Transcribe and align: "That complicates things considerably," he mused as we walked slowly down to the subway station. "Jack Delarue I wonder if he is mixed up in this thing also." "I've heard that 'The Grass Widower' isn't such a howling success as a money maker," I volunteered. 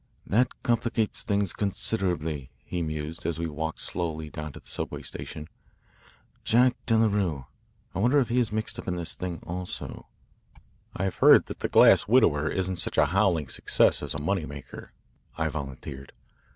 "That 0.25 0.63
complicates 0.63 1.21
things 1.21 1.53
considerably," 1.53 2.49
he 2.65 2.81
mused 2.81 3.23
as 3.23 3.37
we 3.37 3.45
walked 3.45 3.81
slowly 3.81 4.31
down 4.31 4.51
to 4.53 4.59
the 4.59 4.67
subway 4.67 5.03
station. 5.03 5.47
"Jack 6.43 6.75
Delarue 6.87 7.45
I 7.93 7.99
wonder 7.99 8.19
if 8.19 8.29
he 8.29 8.39
is 8.39 8.51
mixed 8.51 8.79
up 8.79 8.87
in 8.87 8.95
this 8.95 9.13
thing 9.13 9.43
also." 9.45 10.07
"I've 10.95 11.17
heard 11.17 11.45
that 11.45 11.59
'The 11.59 11.69
Grass 11.69 12.07
Widower' 12.07 12.49
isn't 12.49 12.77
such 12.77 12.97
a 12.97 13.05
howling 13.13 13.49
success 13.49 14.01
as 14.01 14.15
a 14.15 14.19
money 14.19 14.47
maker," 14.47 14.91
I 15.37 15.49
volunteered. 15.49 16.13